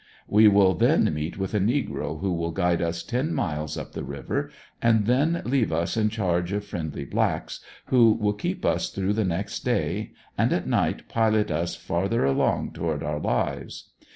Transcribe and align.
We 0.27 0.47
will 0.47 0.73
then 0.73 1.13
meet 1.13 1.37
with 1.37 1.53
a 1.53 1.59
negro 1.59 2.19
who 2.21 2.33
will 2.33 2.49
guide 2.49 2.81
us 2.81 3.03
ten 3.03 3.35
miles 3.35 3.77
up 3.77 3.91
the 3.91 4.03
river, 4.03 4.49
and 4.81 5.05
then 5.05 5.43
leave 5.45 5.71
us 5.71 5.95
in 5.95 6.09
charge 6.09 6.51
of 6.53 6.65
friendly 6.65 7.05
blacks 7.05 7.59
who 7.85 8.13
will 8.13 8.33
keep 8.33 8.65
us 8.65 8.89
through 8.89 9.13
the 9.13 9.25
next 9.25 9.59
day 9.63 10.13
and 10.39 10.51
at 10.53 10.65
night 10.65 11.07
pilot 11.07 11.51
us 11.51 11.75
farther 11.75 12.25
along 12.25 12.71
toward 12.71 13.03
our 13.03 13.19
lives. 13.19 13.91